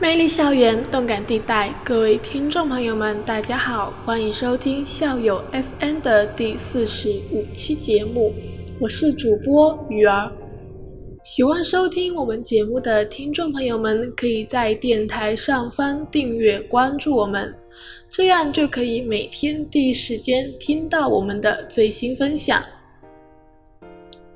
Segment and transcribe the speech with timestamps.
[0.00, 8.32] 魅力校园，动感地带，各位听众朋友们，大家好，欢迎收听校友 FN 的第四十五期节目，
[8.78, 10.30] 我是主播鱼儿。
[11.24, 17.52] 喜欢收听我们节目的听众朋友们，可以在电台上方订阅关注我们，
[18.08, 22.62] 这样就可以每天第一时间听到我们的最新分享。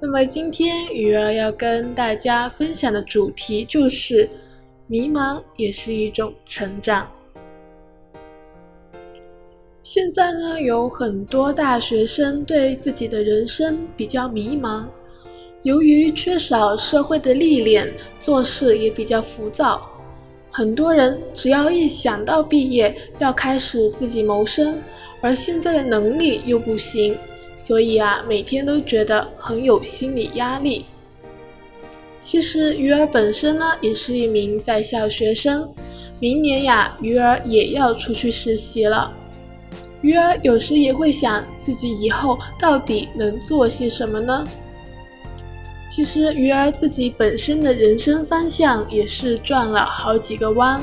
[0.00, 4.28] 那么今天鱼儿要跟大家分享的主题就是。
[4.92, 7.10] 迷茫也是一种成长。
[9.82, 14.84] 现在呢，有很多大学生对自己的人生比较迷茫，
[15.62, 19.80] 由于缺少社会的历练，做事也比较浮躁。
[20.50, 24.78] 很多人只要一想到毕业要开始自己谋生，
[25.22, 27.16] 而现在的能力又不行，
[27.56, 30.84] 所以啊，每天都觉得很有心理压力。
[32.22, 35.68] 其实鱼儿本身呢，也是一名在校学生。
[36.20, 39.12] 明年呀，鱼儿也要出去实习了。
[40.02, 44.44] 鱼儿有时也会想，自己以后到底能做些什么呢？
[45.90, 50.80] 其实鱼儿自己本身的人生方向也是转了好几个弯。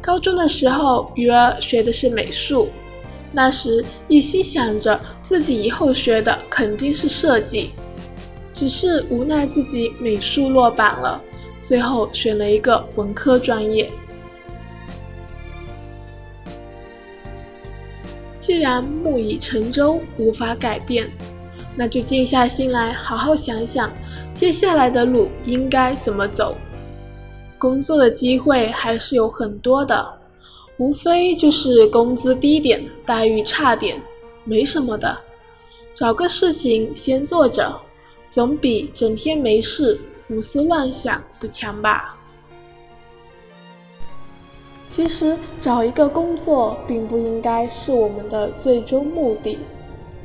[0.00, 2.68] 高中的时候，鱼儿学的是美术，
[3.32, 7.70] 那时一心想着自己以后学的肯定是设计。
[8.54, 11.20] 只是无奈自己美术落榜了，
[11.60, 13.90] 最后选了一个文科专业。
[18.38, 21.10] 既然木已成舟，无法改变，
[21.74, 23.90] 那就静下心来，好好想想
[24.34, 26.54] 接下来的路应该怎么走。
[27.58, 30.06] 工作的机会还是有很多的，
[30.76, 34.00] 无非就是工资低点、待遇差点，
[34.44, 35.18] 没什么的。
[35.94, 37.74] 找个事情先做着。
[38.34, 39.96] 总比整天没事
[40.26, 42.18] 胡思乱想的强吧。
[44.88, 49.56] 其实找一个工作并不应该是我们的最终目的。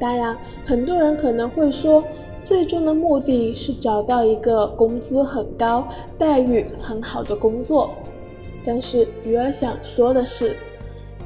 [0.00, 2.02] 当然，很多人可能会说，
[2.42, 5.86] 最终的目的是找到一个工资很高、
[6.16, 7.90] 待遇很好的工作。
[8.64, 10.56] 但是鱼儿想说的是，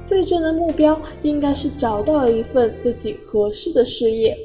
[0.00, 4.38] 最终的目标应该是找到一份自己合适的事业。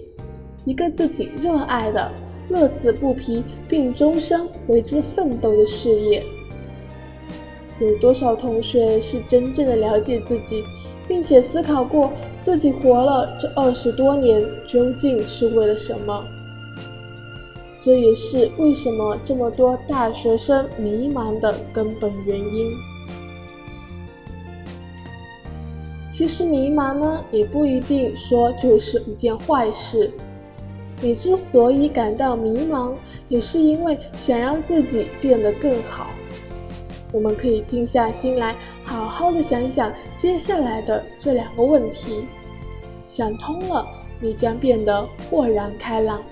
[0.66, 2.12] 一个自己热爱的、
[2.50, 6.24] 乐此不疲并终生为之奋斗的事业。
[7.80, 10.64] 有多少同学是真正的了解自己，
[11.08, 14.42] 并且思考过自己活了这二十多年
[14.72, 16.24] 究竟是为了什么？
[17.82, 22.72] 这也是为什么这么多大学生迷茫的根本原因。
[26.10, 30.10] 其实迷茫呢，也不一定说就是一件坏事。
[31.04, 32.94] 你之所以感到迷茫，
[33.28, 36.08] 也是因为想让自己变得更好。
[37.12, 38.56] 我们可以静下心来，
[38.86, 42.24] 好好的想想接下来的这两个问题。
[43.10, 43.86] 想通了，
[44.22, 46.24] 你将变得豁然开朗。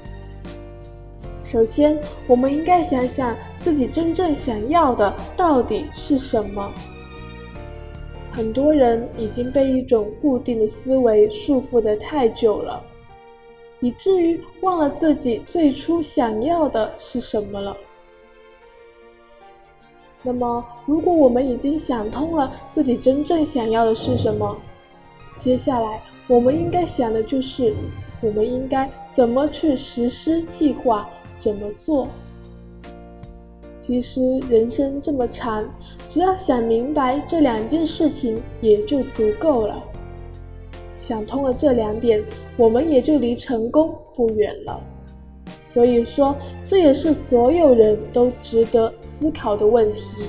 [1.44, 6.72] 首先，我们应该想想自己真正想要的到底是什么。
[8.32, 12.82] 很多人已经被一种固定的思维束缚得太久了。
[13.82, 17.76] 以至于忘了自己最初想要的是什么了。
[20.24, 24.56] 那么，如果我们已经想通了自己真正想要的是什么，
[25.38, 27.74] 接下来我们应该想的就是，
[28.22, 31.10] 我们应该怎么去实施计划，
[31.40, 32.08] 怎么做。
[33.82, 35.68] 其实人生这么长，
[36.08, 39.84] 只要想明白这两件事情，也就足够了。
[41.02, 42.24] 想通了这两点，
[42.56, 44.80] 我们也就离成功不远了。
[45.74, 46.36] 所以说，
[46.66, 50.26] 这也是所有人都值得思考的问题。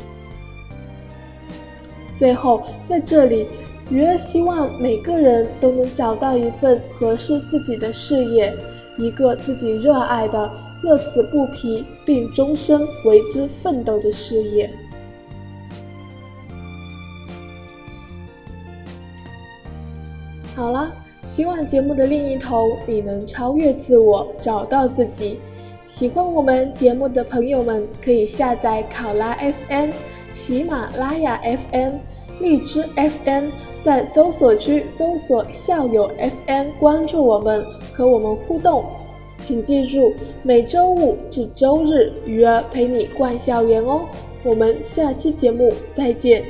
[2.16, 3.46] 最后，在这里，
[3.90, 8.52] 鱼儿希望每个人都能找到一份合适自己的事业，
[8.98, 10.50] 一个自己热爱的、
[10.84, 14.70] 乐此不疲并终身为之奋斗的事业。
[20.54, 20.92] 好了，
[21.24, 25.38] 希望节目的另一头你能超越自我，找到自己。
[25.86, 29.34] 喜欢我们节目的朋友们，可以下载考拉
[29.68, 29.90] FM、
[30.34, 31.40] 喜马拉雅
[31.70, 31.94] FM、
[32.40, 33.48] 荔枝 FM，
[33.82, 36.10] 在搜索区搜索校友
[36.46, 37.64] FM，关注我们，
[37.94, 38.84] 和我们互动。
[39.42, 40.12] 请记住，
[40.42, 44.02] 每周五至周日，鱼儿陪你逛校园哦。
[44.44, 46.44] 我们下期节目再见。